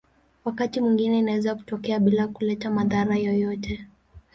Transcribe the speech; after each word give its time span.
Wakati 0.45 0.81
mwingine 0.81 1.19
inaweza 1.19 1.55
kutokea 1.55 1.99
bila 1.99 2.27
kuleta 2.27 2.71
madhara 2.71 3.15
yoyote. 3.15 3.87